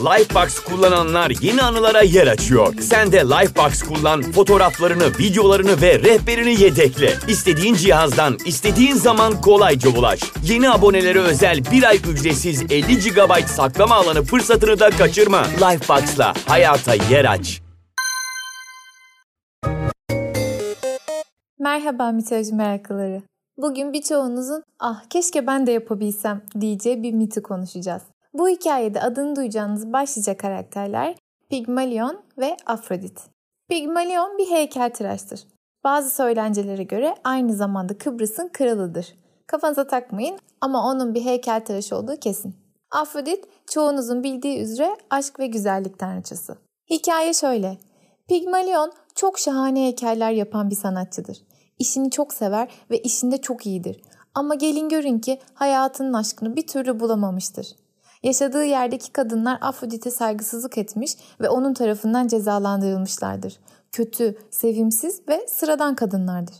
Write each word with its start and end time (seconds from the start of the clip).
Lifebox 0.00 0.58
kullananlar 0.58 1.32
yeni 1.40 1.62
anılara 1.62 2.02
yer 2.02 2.26
açıyor. 2.26 2.74
Sen 2.80 3.12
de 3.12 3.16
Lifebox 3.16 3.82
kullan, 3.82 4.22
fotoğraflarını, 4.22 5.18
videolarını 5.18 5.82
ve 5.82 5.98
rehberini 5.98 6.62
yedekle. 6.62 7.12
İstediğin 7.28 7.74
cihazdan, 7.74 8.38
istediğin 8.46 8.94
zaman 8.94 9.40
kolayca 9.40 9.90
ulaş. 9.98 10.20
Yeni 10.44 10.70
abonelere 10.70 11.18
özel 11.18 11.64
bir 11.72 11.82
ay 11.82 11.96
ücretsiz 11.96 12.62
50 12.62 12.98
GB 12.98 13.46
saklama 13.46 13.94
alanı 13.94 14.22
fırsatını 14.22 14.80
da 14.80 14.90
kaçırma. 14.90 15.42
Lifebox'la 15.42 16.34
hayata 16.46 16.94
yer 16.94 17.24
aç. 17.24 17.62
Merhaba 21.58 22.12
mitoloji 22.12 22.54
meraklıları. 22.54 23.22
Bugün 23.56 23.92
birçoğunuzun 23.92 24.62
ah 24.78 25.04
keşke 25.10 25.46
ben 25.46 25.66
de 25.66 25.72
yapabilsem 25.72 26.42
diyeceği 26.60 27.02
bir 27.02 27.12
miti 27.12 27.42
konuşacağız. 27.42 28.02
Bu 28.34 28.48
hikayede 28.48 29.00
adını 29.00 29.36
duyacağınız 29.36 29.92
başlıca 29.92 30.36
karakterler 30.36 31.16
Pigmalion 31.50 32.20
ve 32.38 32.56
Afrodit. 32.66 33.20
Pigmalion 33.68 34.38
bir 34.38 34.50
heykeltıraştır. 34.50 35.40
Bazı 35.84 36.10
söylencelere 36.10 36.82
göre 36.82 37.14
aynı 37.24 37.54
zamanda 37.54 37.98
Kıbrıs'ın 37.98 38.48
kralıdır. 38.48 39.14
Kafanıza 39.46 39.86
takmayın 39.86 40.38
ama 40.60 40.86
onun 40.90 41.14
bir 41.14 41.24
heykeltıraş 41.24 41.92
olduğu 41.92 42.16
kesin. 42.16 42.56
Afrodit 42.90 43.44
çoğunuzun 43.70 44.22
bildiği 44.22 44.60
üzere 44.60 44.96
aşk 45.10 45.38
ve 45.38 45.46
güzellik 45.46 45.98
tanrıçası. 45.98 46.56
Hikaye 46.90 47.34
şöyle. 47.34 47.78
Pigmalion 48.28 48.92
çok 49.14 49.38
şahane 49.38 49.84
heykeller 49.84 50.30
yapan 50.30 50.70
bir 50.70 50.76
sanatçıdır. 50.76 51.38
İşini 51.78 52.10
çok 52.10 52.32
sever 52.32 52.68
ve 52.90 52.98
işinde 52.98 53.40
çok 53.40 53.66
iyidir. 53.66 54.02
Ama 54.34 54.54
gelin 54.54 54.88
görün 54.88 55.18
ki 55.18 55.40
hayatının 55.54 56.12
aşkını 56.12 56.56
bir 56.56 56.66
türlü 56.66 57.00
bulamamıştır. 57.00 57.66
Yaşadığı 58.22 58.64
yerdeki 58.64 59.12
kadınlar 59.12 59.58
Afrodit'e 59.60 60.10
saygısızlık 60.10 60.78
etmiş 60.78 61.16
ve 61.40 61.48
onun 61.48 61.74
tarafından 61.74 62.28
cezalandırılmışlardır. 62.28 63.60
Kötü, 63.92 64.38
sevimsiz 64.50 65.28
ve 65.28 65.46
sıradan 65.48 65.94
kadınlardır. 65.94 66.54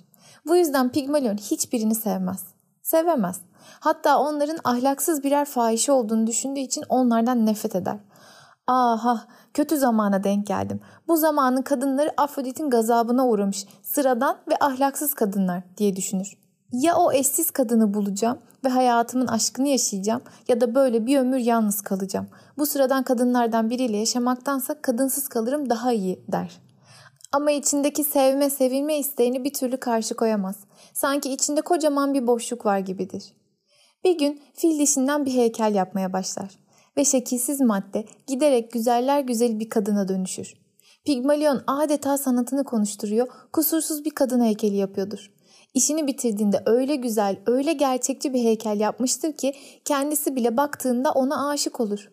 Bu 0.46 0.56
yüzden 0.56 0.92
Pigmalion 0.92 1.36
hiçbirini 1.36 1.94
sevmez. 1.94 2.44
Sevemez. 2.82 3.40
Hatta 3.80 4.18
onların 4.18 4.58
ahlaksız 4.64 5.24
birer 5.24 5.44
fahişe 5.44 5.92
olduğunu 5.92 6.26
düşündüğü 6.26 6.60
için 6.60 6.84
onlardan 6.88 7.46
nefret 7.46 7.76
eder. 7.76 7.96
Aha 8.66 9.26
kötü 9.54 9.76
zamana 9.76 10.24
denk 10.24 10.46
geldim. 10.46 10.80
Bu 11.08 11.16
zamanın 11.16 11.62
kadınları 11.62 12.12
Afrodit'in 12.16 12.70
gazabına 12.70 13.26
uğramış 13.26 13.66
sıradan 13.82 14.36
ve 14.48 14.56
ahlaksız 14.60 15.14
kadınlar 15.14 15.62
diye 15.76 15.96
düşünür. 15.96 16.39
Ya 16.72 16.96
o 16.96 17.12
eşsiz 17.12 17.50
kadını 17.50 17.94
bulacağım 17.94 18.38
ve 18.64 18.68
hayatımın 18.68 19.26
aşkını 19.26 19.68
yaşayacağım 19.68 20.22
ya 20.48 20.60
da 20.60 20.74
böyle 20.74 21.06
bir 21.06 21.18
ömür 21.18 21.38
yalnız 21.38 21.80
kalacağım. 21.80 22.28
Bu 22.58 22.66
sıradan 22.66 23.02
kadınlardan 23.02 23.70
biriyle 23.70 23.96
yaşamaktansa 23.96 24.82
kadınsız 24.82 25.28
kalırım 25.28 25.70
daha 25.70 25.92
iyi 25.92 26.24
der. 26.32 26.60
Ama 27.32 27.50
içindeki 27.50 28.04
sevme, 28.04 28.50
sevilme 28.50 28.98
isteğini 28.98 29.44
bir 29.44 29.52
türlü 29.52 29.76
karşı 29.76 30.16
koyamaz. 30.16 30.56
Sanki 30.94 31.32
içinde 31.32 31.60
kocaman 31.60 32.14
bir 32.14 32.26
boşluk 32.26 32.66
var 32.66 32.78
gibidir. 32.78 33.34
Bir 34.04 34.18
gün 34.18 34.42
fil 34.54 34.78
dişinden 34.78 35.26
bir 35.26 35.32
heykel 35.32 35.74
yapmaya 35.74 36.12
başlar 36.12 36.58
ve 36.96 37.04
şekilsiz 37.04 37.60
madde 37.60 38.04
giderek 38.26 38.72
güzeller 38.72 39.20
güzeli 39.20 39.60
bir 39.60 39.68
kadına 39.68 40.08
dönüşür. 40.08 40.54
Pigmalion 41.04 41.62
adeta 41.66 42.18
sanatını 42.18 42.64
konuşturuyor, 42.64 43.28
kusursuz 43.52 44.04
bir 44.04 44.10
kadın 44.10 44.44
heykeli 44.44 44.76
yapıyordur. 44.76 45.30
İşini 45.74 46.06
bitirdiğinde 46.06 46.62
öyle 46.66 46.96
güzel, 46.96 47.36
öyle 47.46 47.72
gerçekçi 47.72 48.34
bir 48.34 48.44
heykel 48.44 48.80
yapmıştır 48.80 49.32
ki 49.32 49.54
kendisi 49.84 50.36
bile 50.36 50.56
baktığında 50.56 51.12
ona 51.12 51.48
aşık 51.48 51.80
olur. 51.80 52.10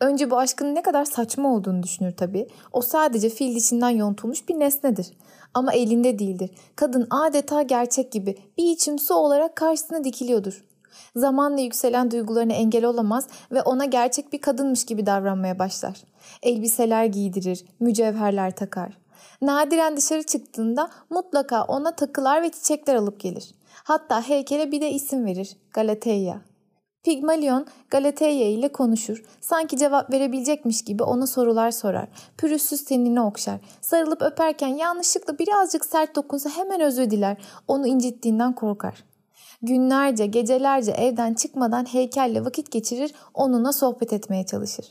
Önce 0.00 0.30
bu 0.30 0.38
aşkın 0.38 0.74
ne 0.74 0.82
kadar 0.82 1.04
saçma 1.04 1.54
olduğunu 1.54 1.82
düşünür 1.82 2.16
tabii. 2.16 2.48
O 2.72 2.80
sadece 2.82 3.28
fil 3.28 3.56
dişinden 3.56 3.90
yontulmuş 3.90 4.48
bir 4.48 4.60
nesnedir. 4.60 5.12
Ama 5.54 5.72
elinde 5.72 6.18
değildir. 6.18 6.50
Kadın 6.76 7.06
adeta 7.10 7.62
gerçek 7.62 8.12
gibi 8.12 8.38
bir 8.58 8.64
içim 8.64 8.98
su 8.98 9.14
olarak 9.14 9.56
karşısına 9.56 10.04
dikiliyordur. 10.04 10.64
Zamanla 11.16 11.60
yükselen 11.60 12.10
duygularına 12.10 12.52
engel 12.52 12.84
olamaz 12.84 13.26
ve 13.52 13.62
ona 13.62 13.84
gerçek 13.84 14.32
bir 14.32 14.40
kadınmış 14.40 14.84
gibi 14.84 15.06
davranmaya 15.06 15.58
başlar. 15.58 15.96
Elbiseler 16.42 17.04
giydirir, 17.04 17.64
mücevherler 17.80 18.56
takar. 18.56 19.05
Nadiren 19.42 19.96
dışarı 19.96 20.22
çıktığında 20.22 20.90
mutlaka 21.10 21.64
ona 21.64 21.96
takılar 21.96 22.42
ve 22.42 22.50
çiçekler 22.50 22.94
alıp 22.94 23.20
gelir. 23.20 23.54
Hatta 23.84 24.28
heykele 24.28 24.72
bir 24.72 24.80
de 24.80 24.90
isim 24.90 25.26
verir, 25.26 25.56
Galateya. 25.72 26.40
Pigmalion 27.04 27.66
Galateya 27.90 28.50
ile 28.50 28.72
konuşur. 28.72 29.24
Sanki 29.40 29.76
cevap 29.76 30.12
verebilecekmiş 30.12 30.84
gibi 30.84 31.02
ona 31.02 31.26
sorular 31.26 31.70
sorar. 31.70 32.08
Pürüzsüz 32.38 32.84
tenini 32.84 33.20
okşar. 33.20 33.60
Sarılıp 33.80 34.22
öperken 34.22 34.68
yanlışlıkla 34.68 35.38
birazcık 35.38 35.84
sert 35.84 36.16
dokunsa 36.16 36.50
hemen 36.50 36.80
özür 36.80 37.10
diler. 37.10 37.36
Onu 37.68 37.86
incittiğinden 37.86 38.54
korkar. 38.54 39.04
Günlerce, 39.62 40.26
gecelerce 40.26 40.92
evden 40.92 41.34
çıkmadan 41.34 41.84
heykelle 41.84 42.44
vakit 42.44 42.70
geçirir, 42.72 43.14
onunla 43.34 43.72
sohbet 43.72 44.12
etmeye 44.12 44.46
çalışır. 44.46 44.86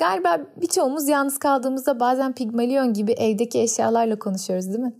Galiba 0.00 0.40
birçoğumuz 0.56 1.08
yalnız 1.08 1.38
kaldığımızda 1.38 2.00
bazen 2.00 2.32
Pigmalion 2.32 2.92
gibi 2.92 3.12
evdeki 3.12 3.60
eşyalarla 3.60 4.18
konuşuyoruz 4.18 4.68
değil 4.68 4.78
mi? 4.78 4.92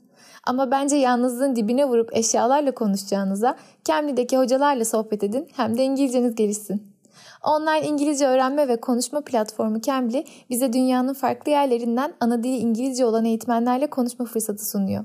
Ama 0.44 0.70
bence 0.70 0.96
yalnızlığın 0.96 1.56
dibine 1.56 1.84
vurup 1.84 2.16
eşyalarla 2.16 2.74
konuşacağınıza 2.74 3.56
Cambly'deki 3.84 4.38
hocalarla 4.38 4.84
sohbet 4.84 5.24
edin 5.24 5.48
hem 5.56 5.78
de 5.78 5.84
İngilizceniz 5.84 6.34
gelişsin. 6.34 6.82
Online 7.44 7.86
İngilizce 7.86 8.26
öğrenme 8.26 8.68
ve 8.68 8.80
konuşma 8.80 9.20
platformu 9.20 9.80
Cambly 9.80 10.24
bize 10.50 10.72
dünyanın 10.72 11.14
farklı 11.14 11.50
yerlerinden 11.50 12.12
ana 12.20 12.42
dili 12.42 12.56
İngilizce 12.56 13.04
olan 13.04 13.24
eğitmenlerle 13.24 13.90
konuşma 13.90 14.24
fırsatı 14.24 14.70
sunuyor. 14.70 15.04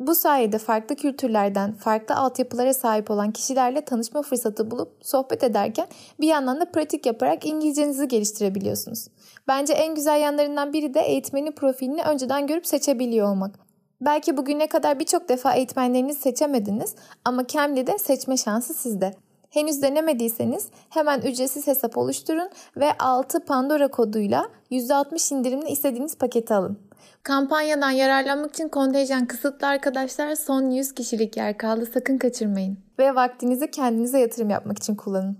Bu 0.00 0.14
sayede 0.14 0.58
farklı 0.58 0.96
kültürlerden, 0.96 1.72
farklı 1.72 2.14
altyapılara 2.14 2.74
sahip 2.74 3.10
olan 3.10 3.32
kişilerle 3.32 3.80
tanışma 3.80 4.22
fırsatı 4.22 4.70
bulup 4.70 4.92
sohbet 5.02 5.44
ederken 5.44 5.86
bir 6.20 6.26
yandan 6.26 6.60
da 6.60 6.70
pratik 6.70 7.06
yaparak 7.06 7.46
İngilizcenizi 7.46 8.08
geliştirebiliyorsunuz. 8.08 9.08
Bence 9.48 9.72
en 9.72 9.94
güzel 9.94 10.20
yanlarından 10.20 10.72
biri 10.72 10.94
de 10.94 11.00
eğitmenin 11.00 11.52
profilini 11.52 12.02
önceden 12.02 12.46
görüp 12.46 12.66
seçebiliyor 12.66 13.30
olmak. 13.30 13.58
Belki 14.00 14.36
bugüne 14.36 14.66
kadar 14.66 14.98
birçok 14.98 15.28
defa 15.28 15.54
eğitmenlerinizi 15.54 16.20
seçemediniz 16.20 16.94
ama 17.24 17.46
Cambly'de 17.46 17.98
seçme 17.98 18.36
şansı 18.36 18.74
sizde. 18.74 19.14
Henüz 19.50 19.82
denemediyseniz 19.82 20.68
hemen 20.90 21.20
ücretsiz 21.20 21.66
hesap 21.66 21.98
oluşturun 21.98 22.50
ve 22.76 22.92
6 22.98 23.40
Pandora 23.44 23.88
koduyla 23.88 24.48
%60 24.70 25.34
indirimli 25.34 25.70
istediğiniz 25.70 26.18
paketi 26.18 26.54
alın. 26.54 26.85
Kampanyadan 27.22 27.90
yararlanmak 27.90 28.54
için 28.54 28.68
kontenjan 28.68 29.26
kısıtlı 29.26 29.66
arkadaşlar 29.66 30.34
son 30.34 30.70
100 30.70 30.94
kişilik 30.94 31.36
yer 31.36 31.58
kaldı 31.58 31.88
sakın 31.94 32.18
kaçırmayın. 32.18 32.78
Ve 32.98 33.14
vaktinizi 33.14 33.70
kendinize 33.70 34.18
yatırım 34.18 34.50
yapmak 34.50 34.78
için 34.78 34.94
kullanın. 34.94 35.38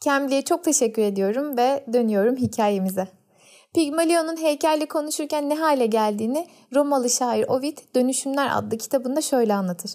Cambly'e 0.00 0.42
çok 0.42 0.64
teşekkür 0.64 1.02
ediyorum 1.02 1.56
ve 1.56 1.84
dönüyorum 1.92 2.36
hikayemize. 2.36 3.08
Pigmalion'un 3.74 4.36
heykelle 4.36 4.86
konuşurken 4.86 5.48
ne 5.48 5.54
hale 5.54 5.86
geldiğini 5.86 6.46
Romalı 6.74 7.10
şair 7.10 7.44
Ovid 7.48 7.78
Dönüşümler 7.94 8.48
adlı 8.52 8.78
kitabında 8.78 9.20
şöyle 9.20 9.54
anlatır. 9.54 9.90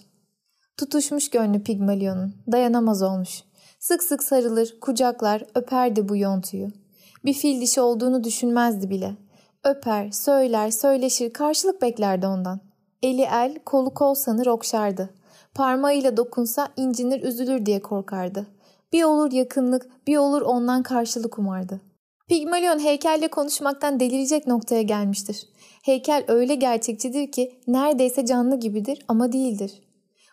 Tutuşmuş 0.76 1.30
gönlü 1.30 1.62
Pigmalion'un, 1.62 2.34
dayanamaz 2.52 3.02
olmuş. 3.02 3.42
Sık 3.78 4.02
sık 4.02 4.22
sarılır, 4.22 4.80
kucaklar, 4.80 5.44
öperdi 5.54 6.08
bu 6.08 6.16
yontuyu. 6.16 6.68
Bir 7.24 7.32
fil 7.32 7.60
dişi 7.60 7.80
olduğunu 7.80 8.24
düşünmezdi 8.24 8.90
bile. 8.90 9.16
Öper, 9.64 10.10
söyler, 10.10 10.70
söyleşir, 10.70 11.32
karşılık 11.32 11.82
beklerdi 11.82 12.26
ondan. 12.26 12.60
Eli 13.02 13.22
el, 13.22 13.58
kolu 13.66 13.94
kol 13.94 14.14
sanır 14.14 14.46
okşardı. 14.46 15.10
Parmağıyla 15.54 16.16
dokunsa 16.16 16.68
incinir 16.76 17.22
üzülür 17.22 17.66
diye 17.66 17.82
korkardı. 17.82 18.46
Bir 18.92 19.02
olur 19.02 19.32
yakınlık, 19.32 20.06
bir 20.06 20.16
olur 20.16 20.42
ondan 20.42 20.82
karşılık 20.82 21.38
umardı. 21.38 21.80
Pigmalion 22.28 22.78
heykelle 22.78 23.28
konuşmaktan 23.28 24.00
delirecek 24.00 24.46
noktaya 24.46 24.82
gelmiştir. 24.82 25.48
Heykel 25.82 26.24
öyle 26.28 26.54
gerçekçidir 26.54 27.32
ki 27.32 27.60
neredeyse 27.66 28.26
canlı 28.26 28.60
gibidir 28.60 29.04
ama 29.08 29.32
değildir. 29.32 29.82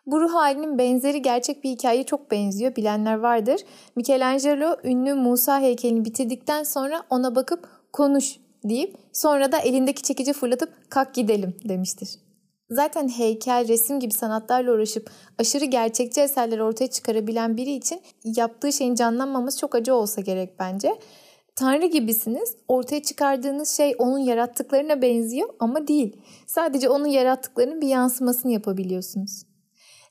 Bu 0.05 0.21
ruh 0.21 0.33
halinin 0.33 0.77
benzeri 0.77 1.21
gerçek 1.21 1.63
bir 1.63 1.69
hikaye 1.69 2.03
çok 2.03 2.31
benziyor. 2.31 2.75
Bilenler 2.75 3.15
vardır. 3.15 3.61
Michelangelo 3.95 4.75
ünlü 4.83 5.13
Musa 5.13 5.59
heykelini 5.59 6.05
bitirdikten 6.05 6.63
sonra 6.63 7.03
ona 7.09 7.35
bakıp 7.35 7.67
konuş 7.93 8.39
deyip 8.63 8.95
sonra 9.13 9.51
da 9.51 9.59
elindeki 9.59 10.01
çekici 10.01 10.33
fırlatıp 10.33 10.69
kalk 10.89 11.13
gidelim 11.13 11.55
demiştir. 11.63 12.09
Zaten 12.69 13.07
heykel, 13.07 13.67
resim 13.67 13.99
gibi 13.99 14.13
sanatlarla 14.13 14.71
uğraşıp 14.71 15.09
aşırı 15.37 15.65
gerçekçi 15.65 16.21
eserler 16.21 16.59
ortaya 16.59 16.87
çıkarabilen 16.87 17.57
biri 17.57 17.71
için 17.71 18.01
yaptığı 18.23 18.73
şeyin 18.73 18.95
canlanmaması 18.95 19.59
çok 19.59 19.75
acı 19.75 19.95
olsa 19.95 20.21
gerek 20.21 20.59
bence. 20.59 20.95
Tanrı 21.55 21.85
gibisiniz. 21.85 22.55
Ortaya 22.67 23.03
çıkardığınız 23.03 23.69
şey 23.69 23.95
onun 23.97 24.17
yarattıklarına 24.17 25.01
benziyor 25.01 25.49
ama 25.59 25.87
değil. 25.87 26.21
Sadece 26.47 26.89
onun 26.89 27.07
yarattıklarının 27.07 27.81
bir 27.81 27.87
yansımasını 27.87 28.51
yapabiliyorsunuz. 28.51 29.43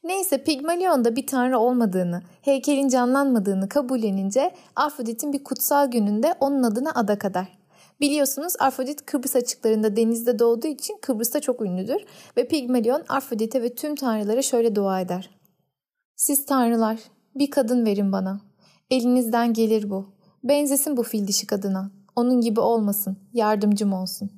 Neyse 0.04 0.44
Pigmalion'da 0.44 1.16
bir 1.16 1.26
tanrı 1.26 1.58
olmadığını, 1.58 2.22
heykelin 2.42 2.88
canlanmadığını 2.88 3.68
kabullenince 3.68 4.54
Afrodit'in 4.76 5.32
bir 5.32 5.44
kutsal 5.44 5.90
gününde 5.90 6.34
onun 6.40 6.62
adına 6.62 6.90
adak 6.94 7.24
eder. 7.24 7.57
Biliyorsunuz 8.00 8.52
Afrodit 8.58 9.06
Kıbrıs 9.06 9.36
açıklarında 9.36 9.96
denizde 9.96 10.38
doğduğu 10.38 10.66
için 10.66 10.98
Kıbrıs'ta 11.02 11.40
çok 11.40 11.62
ünlüdür 11.62 12.04
ve 12.36 12.48
Pigmalion 12.48 13.04
Afrodit'e 13.08 13.62
ve 13.62 13.74
tüm 13.74 13.94
tanrılara 13.94 14.42
şöyle 14.42 14.74
dua 14.74 15.00
eder. 15.00 15.30
Siz 16.16 16.46
tanrılar 16.46 16.98
bir 17.34 17.50
kadın 17.50 17.86
verin 17.86 18.12
bana. 18.12 18.40
Elinizden 18.90 19.52
gelir 19.52 19.90
bu. 19.90 20.06
Benzesin 20.44 20.96
bu 20.96 21.02
fil 21.02 21.26
dişi 21.26 21.46
kadına. 21.46 21.90
Onun 22.16 22.40
gibi 22.40 22.60
olmasın. 22.60 23.16
Yardımcım 23.32 23.92
olsun. 23.92 24.37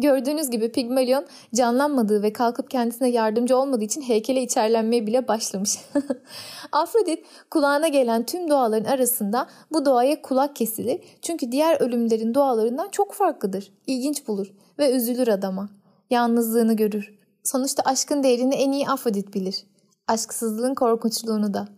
Gördüğünüz 0.00 0.50
gibi 0.50 0.72
Pigmalion 0.72 1.26
canlanmadığı 1.54 2.22
ve 2.22 2.32
kalkıp 2.32 2.70
kendisine 2.70 3.08
yardımcı 3.10 3.58
olmadığı 3.58 3.84
için 3.84 4.02
heykele 4.02 4.42
içerlenmeye 4.42 5.06
bile 5.06 5.28
başlamış. 5.28 5.78
Afrodit 6.72 7.24
kulağına 7.50 7.88
gelen 7.88 8.26
tüm 8.26 8.50
duaların 8.50 8.90
arasında 8.90 9.46
bu 9.72 9.84
duaya 9.84 10.22
kulak 10.22 10.56
kesilir. 10.56 11.00
Çünkü 11.22 11.52
diğer 11.52 11.80
ölümlerin 11.80 12.34
dualarından 12.34 12.88
çok 12.88 13.12
farklıdır. 13.12 13.72
İlginç 13.86 14.28
bulur 14.28 14.52
ve 14.78 14.90
üzülür 14.90 15.28
adama. 15.28 15.68
Yalnızlığını 16.10 16.76
görür. 16.76 17.18
Sonuçta 17.44 17.82
aşkın 17.82 18.22
değerini 18.22 18.54
en 18.54 18.72
iyi 18.72 18.88
Afrodit 18.88 19.34
bilir. 19.34 19.64
Aşksızlığın 20.08 20.74
korkunçluğunu 20.74 21.54
da. 21.54 21.68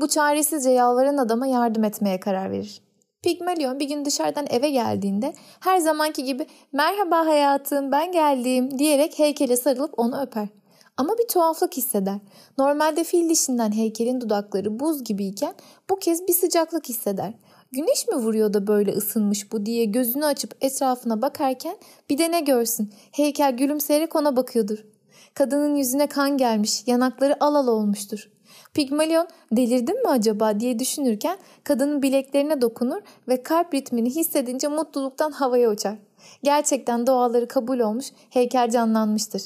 Bu 0.00 0.08
çaresizce 0.08 0.70
yalvaran 0.70 1.16
adama 1.16 1.46
yardım 1.46 1.84
etmeye 1.84 2.20
karar 2.20 2.50
verir. 2.50 2.82
Pigmalion 3.22 3.80
bir 3.80 3.88
gün 3.88 4.04
dışarıdan 4.04 4.46
eve 4.50 4.70
geldiğinde 4.70 5.34
her 5.60 5.78
zamanki 5.78 6.24
gibi 6.24 6.46
merhaba 6.72 7.26
hayatım 7.26 7.92
ben 7.92 8.12
geldim 8.12 8.78
diyerek 8.78 9.18
heykele 9.18 9.56
sarılıp 9.56 9.98
onu 9.98 10.22
öper. 10.22 10.48
Ama 10.96 11.18
bir 11.18 11.28
tuhaflık 11.28 11.76
hisseder. 11.76 12.18
Normalde 12.58 13.04
fil 13.04 13.28
dişinden 13.28 13.72
heykelin 13.72 14.20
dudakları 14.20 14.80
buz 14.80 15.04
gibiyken 15.04 15.54
bu 15.90 15.96
kez 15.96 16.28
bir 16.28 16.32
sıcaklık 16.32 16.88
hisseder. 16.88 17.34
Güneş 17.72 18.08
mi 18.08 18.14
vuruyor 18.14 18.52
da 18.52 18.66
böyle 18.66 18.92
ısınmış 18.92 19.52
bu 19.52 19.66
diye 19.66 19.84
gözünü 19.84 20.24
açıp 20.24 20.56
etrafına 20.60 21.22
bakarken 21.22 21.76
bir 22.10 22.18
de 22.18 22.30
ne 22.30 22.40
görsün 22.40 22.92
heykel 23.12 23.56
gülümseyerek 23.56 24.16
ona 24.16 24.36
bakıyordur. 24.36 24.91
Kadının 25.34 25.74
yüzüne 25.74 26.06
kan 26.06 26.36
gelmiş 26.36 26.82
yanakları 26.86 27.44
al 27.44 27.54
al 27.54 27.66
olmuştur. 27.66 28.30
Pigmalion 28.74 29.28
delirdim 29.52 30.02
mi 30.02 30.08
acaba 30.08 30.60
diye 30.60 30.78
düşünürken 30.78 31.38
kadının 31.64 32.02
bileklerine 32.02 32.60
dokunur 32.60 33.00
ve 33.28 33.42
kalp 33.42 33.74
ritmini 33.74 34.10
hissedince 34.10 34.68
mutluluktan 34.68 35.30
havaya 35.30 35.70
uçar. 35.70 35.98
Gerçekten 36.42 37.06
duaları 37.06 37.48
kabul 37.48 37.78
olmuş, 37.78 38.06
heykel 38.30 38.70
canlanmıştır. 38.70 39.42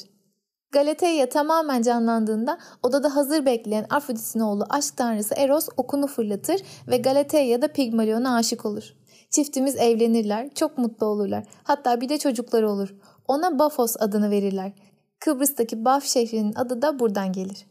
Galateya 0.71 1.29
tamamen 1.29 1.81
canlandığında 1.81 2.57
odada 2.83 3.15
hazır 3.15 3.45
bekleyen 3.45 3.85
Afrodit'in 3.89 4.39
oğlu 4.39 4.65
aşk 4.69 4.97
tanrısı 4.97 5.35
Eros 5.35 5.69
okunu 5.77 6.07
fırlatır 6.07 6.61
ve 6.87 6.97
Galateya 6.97 7.61
da 7.61 7.67
Pigmalion'a 7.67 8.35
aşık 8.35 8.65
olur. 8.65 8.93
Çiftimiz 9.29 9.75
evlenirler, 9.75 10.49
çok 10.55 10.77
mutlu 10.77 11.05
olurlar. 11.05 11.43
Hatta 11.63 12.01
bir 12.01 12.09
de 12.09 12.17
çocukları 12.17 12.71
olur. 12.71 12.95
Ona 13.27 13.59
Bafos 13.59 13.95
adını 13.99 14.31
verirler. 14.31 14.71
Kıbrıs'taki 15.19 15.85
Baf 15.85 16.05
şehrinin 16.05 16.53
adı 16.55 16.81
da 16.81 16.99
buradan 16.99 17.31
gelir. 17.31 17.65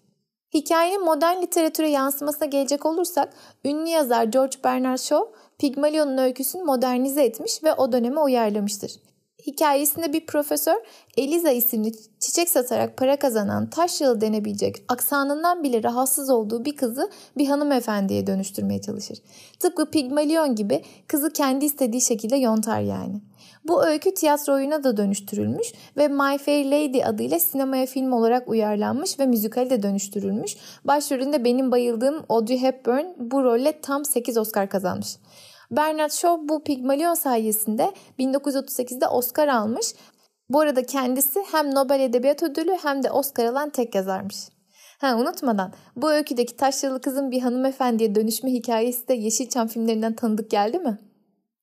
Hikayenin 0.54 1.04
modern 1.04 1.43
literatüre 1.43 1.90
yansımasına 1.90 2.46
gelecek 2.46 2.87
olursak, 2.87 3.32
ünlü 3.64 3.88
yazar 3.88 4.25
George 4.25 4.56
Bernard 4.64 4.98
Shaw, 4.98 5.26
Pigmalion'un 5.58 6.19
öyküsünü 6.19 6.62
modernize 6.62 7.25
etmiş 7.25 7.64
ve 7.64 7.75
o 7.75 7.93
döneme 7.93 8.20
uyarlamıştır. 8.20 8.93
Hikayesinde 9.46 10.12
bir 10.12 10.26
profesör 10.26 10.76
Eliza 11.16 11.50
isimli 11.50 11.93
çiçek 12.20 12.48
satarak 12.48 12.96
para 12.96 13.19
kazanan 13.19 13.70
taş 13.70 14.00
yılı 14.00 14.20
denebilecek 14.20 14.76
aksanından 14.88 15.62
bile 15.62 15.82
rahatsız 15.82 16.31
olduğu 16.31 16.64
bir 16.64 16.76
kızı 16.76 17.10
bir 17.38 17.46
hanımefendiye 17.46 18.26
dönüştürmeye 18.26 18.81
çalışır. 18.81 19.19
Tıpkı 19.60 19.90
Pigmalion 19.90 20.54
gibi 20.54 20.84
kızı 21.06 21.32
kendi 21.32 21.64
istediği 21.64 22.00
şekilde 22.00 22.37
yontar 22.37 22.81
yani. 22.81 23.20
Bu 23.68 23.86
öykü 23.86 24.14
tiyatro 24.14 24.52
oyuna 24.52 24.84
da 24.84 24.96
dönüştürülmüş 24.96 25.72
ve 25.96 26.08
My 26.08 26.38
Fair 26.38 26.64
Lady 26.64 27.04
adıyla 27.04 27.38
sinemaya 27.38 27.86
film 27.86 28.12
olarak 28.12 28.48
uyarlanmış 28.48 29.18
ve 29.20 29.26
müzikale 29.26 29.70
de 29.70 29.82
dönüştürülmüş. 29.82 30.56
Başrolünde 30.84 31.44
benim 31.44 31.70
bayıldığım 31.70 32.24
Audrey 32.28 32.58
Hepburn 32.58 33.04
bu 33.18 33.44
rolle 33.44 33.80
tam 33.80 34.04
8 34.04 34.36
Oscar 34.38 34.68
kazanmış. 34.68 35.16
Bernard 35.70 36.10
Shaw 36.10 36.48
bu 36.48 36.64
Pigmalion 36.64 37.14
sayesinde 37.14 37.92
1938'de 38.18 39.06
Oscar 39.08 39.48
almış. 39.48 39.94
Bu 40.48 40.60
arada 40.60 40.82
kendisi 40.82 41.40
hem 41.52 41.74
Nobel 41.74 42.00
Edebiyat 42.00 42.42
Ödülü 42.42 42.78
hem 42.82 43.02
de 43.02 43.10
Oscar 43.10 43.44
alan 43.44 43.70
tek 43.70 43.94
yazarmış. 43.94 44.36
Ha 44.98 45.16
unutmadan 45.16 45.72
bu 45.96 46.10
öyküdeki 46.10 46.56
taşralı 46.56 47.00
kızın 47.00 47.30
bir 47.30 47.40
hanımefendiye 47.40 48.14
dönüşme 48.14 48.52
hikayesi 48.52 49.08
de 49.08 49.14
Yeşilçam 49.14 49.69
filmlerinden 49.69 50.12
tanıdık 50.12 50.50
geldi 50.50 50.78
mi? 50.78 50.98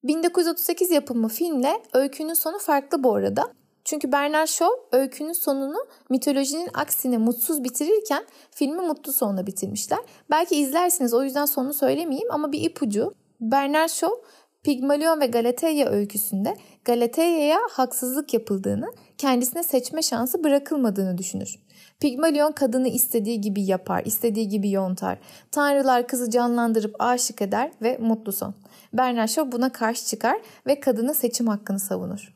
1938 0.03 0.91
yapımı 0.91 1.27
filmle 1.27 1.81
öykünün 1.94 2.33
sonu 2.33 2.59
farklı 2.59 3.03
bu 3.03 3.15
arada. 3.15 3.53
Çünkü 3.85 4.11
Bernard 4.11 4.47
Shaw 4.47 4.75
öykünün 4.91 5.33
sonunu 5.33 5.77
mitolojinin 6.09 6.69
aksine 6.73 7.17
mutsuz 7.17 7.63
bitirirken 7.63 8.25
filmi 8.51 8.81
mutlu 8.81 9.13
sonla 9.13 9.47
bitirmişler. 9.47 10.00
Belki 10.31 10.55
izlersiniz 10.55 11.13
o 11.13 11.23
yüzden 11.23 11.45
sonunu 11.45 11.73
söylemeyeyim 11.73 12.31
ama 12.31 12.51
bir 12.51 12.61
ipucu. 12.61 13.13
Bernard 13.41 13.89
Shaw 13.89 14.15
Pigmalion 14.63 15.19
ve 15.21 15.25
Galateya 15.25 15.89
öyküsünde 15.89 16.56
Galateya'ya 16.85 17.59
haksızlık 17.71 18.33
yapıldığını, 18.33 18.91
kendisine 19.17 19.63
seçme 19.63 20.01
şansı 20.01 20.44
bırakılmadığını 20.44 21.17
düşünür. 21.17 21.59
Pigmalion 22.03 22.51
kadını 22.51 22.88
istediği 22.88 23.41
gibi 23.41 23.63
yapar, 23.63 24.05
istediği 24.05 24.47
gibi 24.47 24.71
yontar. 24.71 25.17
Tanrılar 25.51 26.07
kızı 26.07 26.29
canlandırıp 26.29 26.95
aşık 27.00 27.41
eder 27.41 27.71
ve 27.81 27.97
mutlu 28.01 28.31
son. 28.31 28.55
Bernard 28.94 29.27
Shaw 29.27 29.51
buna 29.51 29.71
karşı 29.71 30.05
çıkar 30.05 30.41
ve 30.67 30.79
kadının 30.79 31.13
seçim 31.13 31.47
hakkını 31.47 31.79
savunur. 31.79 32.35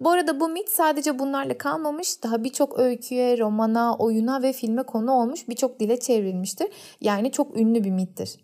Bu 0.00 0.10
arada 0.10 0.40
bu 0.40 0.48
mit 0.48 0.68
sadece 0.68 1.18
bunlarla 1.18 1.58
kalmamış, 1.58 2.22
daha 2.22 2.44
birçok 2.44 2.78
öyküye, 2.78 3.38
romana, 3.38 3.96
oyuna 3.96 4.42
ve 4.42 4.52
filme 4.52 4.82
konu 4.82 5.12
olmuş 5.12 5.48
birçok 5.48 5.80
dile 5.80 6.00
çevrilmiştir. 6.00 6.68
Yani 7.00 7.32
çok 7.32 7.56
ünlü 7.56 7.84
bir 7.84 7.90
mittir. 7.90 8.36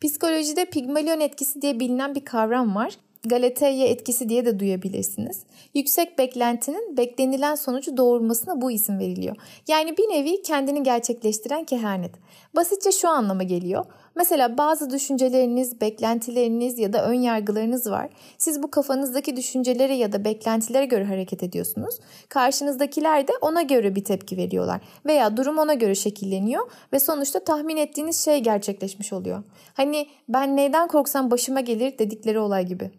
Psikolojide 0.00 0.64
Pigmalion 0.64 1.20
etkisi 1.20 1.62
diye 1.62 1.80
bilinen 1.80 2.14
bir 2.14 2.24
kavram 2.24 2.74
var. 2.74 2.98
Galateya 3.28 3.86
etkisi 3.86 4.28
diye 4.28 4.44
de 4.44 4.58
duyabilirsiniz. 4.58 5.42
Yüksek 5.74 6.18
beklentinin 6.18 6.96
beklenilen 6.96 7.54
sonucu 7.54 7.96
doğurmasına 7.96 8.60
bu 8.60 8.70
isim 8.70 8.98
veriliyor. 8.98 9.36
Yani 9.68 9.96
bir 9.96 10.02
nevi 10.02 10.42
kendini 10.42 10.82
gerçekleştiren 10.82 11.64
kehanet. 11.64 12.12
Basitçe 12.56 12.92
şu 12.92 13.08
anlama 13.08 13.42
geliyor. 13.42 13.84
Mesela 14.14 14.58
bazı 14.58 14.90
düşünceleriniz, 14.90 15.80
beklentileriniz 15.80 16.78
ya 16.78 16.92
da 16.92 17.08
ön 17.08 17.14
yargılarınız 17.14 17.90
var. 17.90 18.08
Siz 18.38 18.62
bu 18.62 18.70
kafanızdaki 18.70 19.36
düşüncelere 19.36 19.94
ya 19.94 20.12
da 20.12 20.24
beklentilere 20.24 20.84
göre 20.84 21.04
hareket 21.04 21.42
ediyorsunuz. 21.42 21.98
Karşınızdakiler 22.28 23.28
de 23.28 23.32
ona 23.40 23.62
göre 23.62 23.94
bir 23.94 24.04
tepki 24.04 24.36
veriyorlar 24.36 24.80
veya 25.06 25.36
durum 25.36 25.58
ona 25.58 25.74
göre 25.74 25.94
şekilleniyor 25.94 26.70
ve 26.92 27.00
sonuçta 27.00 27.40
tahmin 27.44 27.76
ettiğiniz 27.76 28.24
şey 28.24 28.40
gerçekleşmiş 28.40 29.12
oluyor. 29.12 29.42
Hani 29.74 30.06
ben 30.28 30.56
neyden 30.56 30.88
korksam 30.88 31.30
başıma 31.30 31.60
gelir 31.60 31.98
dedikleri 31.98 32.38
olay 32.38 32.66
gibi. 32.66 32.90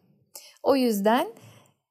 O 0.68 0.76
yüzden 0.76 1.28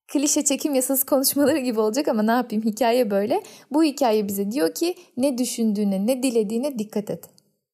klişe 0.08 0.44
çekim 0.44 0.74
yasası 0.74 1.06
konuşmaları 1.06 1.58
gibi 1.58 1.80
olacak 1.80 2.08
ama 2.08 2.22
ne 2.22 2.30
yapayım 2.30 2.64
hikaye 2.64 3.10
böyle. 3.10 3.42
Bu 3.70 3.84
hikaye 3.84 4.28
bize 4.28 4.50
diyor 4.50 4.74
ki 4.74 4.94
ne 5.16 5.38
düşündüğüne 5.38 6.06
ne 6.06 6.22
dilediğine 6.22 6.78
dikkat 6.78 7.10
et. 7.10 7.24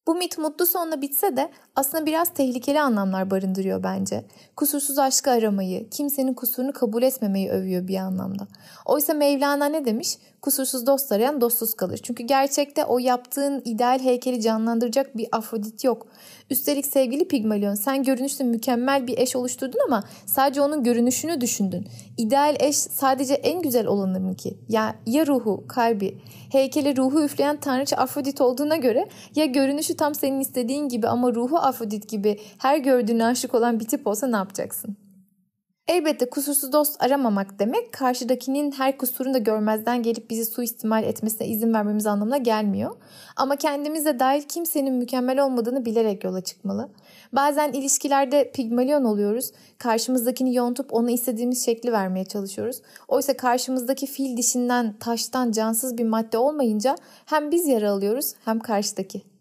Bu 0.07 0.15
mit 0.15 0.37
mutlu 0.37 0.65
sonla 0.65 1.01
bitse 1.01 1.37
de 1.37 1.51
aslında 1.75 2.05
biraz 2.05 2.29
tehlikeli 2.29 2.81
anlamlar 2.81 3.31
barındırıyor 3.31 3.83
bence. 3.83 4.25
Kusursuz 4.55 4.99
aşkı 4.99 5.31
aramayı, 5.31 5.89
kimsenin 5.89 6.33
kusurunu 6.33 6.73
kabul 6.73 7.03
etmemeyi 7.03 7.49
övüyor 7.49 7.87
bir 7.87 7.95
anlamda. 7.95 8.47
Oysa 8.85 9.13
Mevlana 9.13 9.65
ne 9.65 9.85
demiş? 9.85 10.17
Kusursuz 10.41 10.87
dost 10.87 11.11
arayan 11.11 11.41
dostsuz 11.41 11.73
kalır. 11.73 11.99
Çünkü 12.03 12.23
gerçekte 12.23 12.85
o 12.85 12.99
yaptığın 12.99 13.61
ideal 13.65 13.99
heykeli 13.99 14.41
canlandıracak 14.41 15.17
bir 15.17 15.27
Afrodit 15.31 15.83
yok. 15.83 16.07
Üstelik 16.53 16.85
sevgili 16.85 17.27
Pigmalion 17.27 17.75
sen 17.75 18.03
görünüşte 18.03 18.43
mükemmel 18.43 19.07
bir 19.07 19.17
eş 19.17 19.35
oluşturdun 19.35 19.79
ama 19.87 20.03
sadece 20.25 20.61
onun 20.61 20.83
görünüşünü 20.83 21.41
düşündün. 21.41 21.87
İdeal 22.17 22.55
eş 22.59 22.77
sadece 22.77 23.33
en 23.33 23.61
güzel 23.61 23.87
olanı 23.87 24.19
mı 24.19 24.35
ki? 24.35 24.57
Ya, 24.69 24.95
ya 25.05 25.27
ruhu, 25.27 25.63
kalbi, 25.67 26.17
heykele 26.51 26.95
ruhu 26.95 27.23
üfleyen 27.23 27.59
tanrıça 27.59 27.97
Afrodit 27.97 28.41
olduğuna 28.41 28.75
göre 28.75 29.09
ya 29.35 29.45
görünüşü 29.45 29.97
tam 29.97 30.15
senin 30.15 30.39
istediğin 30.39 30.89
gibi 30.89 31.07
ama 31.07 31.33
ruhu 31.33 31.57
Afrodit 31.57 32.09
gibi 32.09 32.39
her 32.57 32.77
gördüğüne 32.77 33.25
aşık 33.25 33.53
olan 33.55 33.79
bir 33.79 33.85
tip 33.85 34.07
olsa 34.07 34.27
ne 34.27 34.35
yapacaksın? 34.35 34.97
Elbette 35.87 36.29
kusursuz 36.29 36.73
dost 36.73 37.03
aramamak 37.03 37.59
demek 37.59 37.91
karşıdakinin 37.91 38.71
her 38.71 38.97
kusurunu 38.97 39.33
da 39.33 39.37
görmezden 39.37 40.03
gelip 40.03 40.29
bizi 40.29 40.45
suistimal 40.45 41.03
etmesine 41.03 41.47
izin 41.47 41.73
vermemiz 41.73 42.05
anlamına 42.05 42.37
gelmiyor. 42.37 42.95
Ama 43.35 43.55
kendimize 43.55 44.19
dahil 44.19 44.41
kimsenin 44.41 44.93
mükemmel 44.93 45.43
olmadığını 45.45 45.85
bilerek 45.85 46.23
yola 46.23 46.41
çıkmalı. 46.41 46.89
Bazen 47.33 47.71
ilişkilerde 47.71 48.51
pigmalion 48.51 49.03
oluyoruz. 49.03 49.51
Karşımızdakini 49.77 50.55
yontup 50.55 50.93
ona 50.93 51.11
istediğimiz 51.11 51.65
şekli 51.65 51.91
vermeye 51.91 52.25
çalışıyoruz. 52.25 52.81
Oysa 53.07 53.37
karşımızdaki 53.37 54.05
fil 54.05 54.37
dişinden, 54.37 54.93
taştan, 54.99 55.51
cansız 55.51 55.97
bir 55.97 56.05
madde 56.05 56.37
olmayınca 56.37 56.95
hem 57.25 57.51
biz 57.51 57.67
yara 57.67 57.91
alıyoruz 57.91 58.33
hem 58.45 58.59
karşıdaki. 58.59 59.32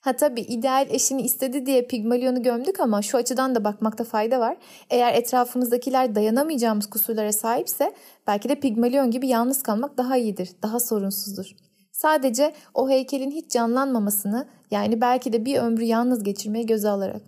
Ha 0.00 0.16
tabii 0.16 0.40
ideal 0.40 0.86
eşini 0.90 1.22
istedi 1.22 1.66
diye 1.66 1.86
Pigmalion'u 1.86 2.42
gömdük 2.42 2.80
ama 2.80 3.02
şu 3.02 3.18
açıdan 3.18 3.54
da 3.54 3.64
bakmakta 3.64 4.04
fayda 4.04 4.40
var. 4.40 4.56
Eğer 4.90 5.14
etrafımızdakiler 5.14 6.14
dayanamayacağımız 6.14 6.90
kusurlara 6.90 7.32
sahipse 7.32 7.92
belki 8.26 8.48
de 8.48 8.54
Pigmalion 8.54 9.10
gibi 9.10 9.28
yalnız 9.28 9.62
kalmak 9.62 9.98
daha 9.98 10.16
iyidir, 10.16 10.50
daha 10.62 10.80
sorunsuzdur. 10.80 11.46
Sadece 11.92 12.52
o 12.74 12.90
heykelin 12.90 13.30
hiç 13.30 13.50
canlanmamasını 13.50 14.48
yani 14.70 15.00
belki 15.00 15.32
de 15.32 15.44
bir 15.44 15.58
ömrü 15.58 15.84
yalnız 15.84 16.22
geçirmeyi 16.22 16.66
göze 16.66 16.88
alarak. 16.88 17.22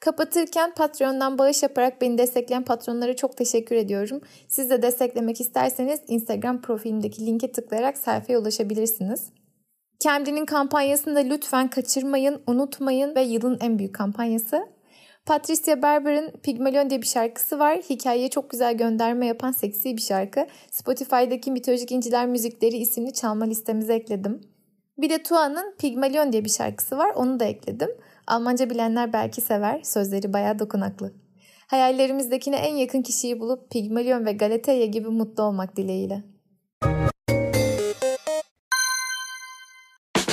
Kapatırken 0.00 0.74
Patreon'dan 0.74 1.38
bağış 1.38 1.62
yaparak 1.62 2.00
beni 2.00 2.18
destekleyen 2.18 2.64
patronlara 2.64 3.16
çok 3.16 3.36
teşekkür 3.36 3.76
ediyorum. 3.76 4.20
Siz 4.48 4.70
de 4.70 4.82
desteklemek 4.82 5.40
isterseniz 5.40 6.00
Instagram 6.08 6.62
profilimdeki 6.62 7.26
linke 7.26 7.52
tıklayarak 7.52 7.98
sayfaya 7.98 8.38
ulaşabilirsiniz. 8.38 9.30
Cambly'nin 10.00 10.46
kampanyasını 10.46 11.14
da 11.14 11.20
lütfen 11.20 11.70
kaçırmayın, 11.70 12.42
unutmayın 12.46 13.14
ve 13.14 13.22
yılın 13.22 13.58
en 13.60 13.78
büyük 13.78 13.94
kampanyası. 13.94 14.68
Patricia 15.26 15.82
Barber'ın 15.82 16.30
Pygmalion 16.30 16.90
diye 16.90 17.02
bir 17.02 17.06
şarkısı 17.06 17.58
var. 17.58 17.76
Hikayeye 17.76 18.30
çok 18.30 18.50
güzel 18.50 18.76
gönderme 18.76 19.26
yapan 19.26 19.52
seksi 19.52 19.96
bir 19.96 20.02
şarkı. 20.02 20.46
Spotify'daki 20.70 21.50
Mitolojik 21.50 21.92
İnciler 21.92 22.26
Müzikleri 22.26 22.76
isimli 22.76 23.12
çalma 23.12 23.44
listemize 23.44 23.94
ekledim. 23.94 24.40
Bir 24.98 25.10
de 25.10 25.22
Tua'nın 25.22 25.74
Pygmalion 25.78 26.32
diye 26.32 26.44
bir 26.44 26.50
şarkısı 26.50 26.98
var. 26.98 27.12
Onu 27.14 27.40
da 27.40 27.44
ekledim. 27.44 27.90
Almanca 28.26 28.70
bilenler 28.70 29.12
belki 29.12 29.40
sever. 29.40 29.82
Sözleri 29.82 30.32
bayağı 30.32 30.58
dokunaklı. 30.58 31.12
Hayallerimizdekine 31.66 32.56
en 32.56 32.74
yakın 32.74 33.02
kişiyi 33.02 33.40
bulup 33.40 33.70
Pygmalion 33.70 34.26
ve 34.26 34.32
Galatea 34.32 34.86
gibi 34.86 35.08
mutlu 35.08 35.42
olmak 35.42 35.76
dileğiyle. 35.76 36.33